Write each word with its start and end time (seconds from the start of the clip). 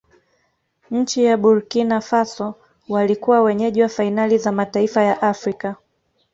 nchi 0.91 1.23
ya 1.25 1.37
burkina 1.37 2.01
faso 2.01 2.55
walikuwa 2.89 3.41
wenyeji 3.41 3.81
wa 3.81 3.89
fainali 3.89 4.37
za 4.37 4.51
mataifa 4.51 5.01
ya 5.01 5.21
afrika 5.21 5.75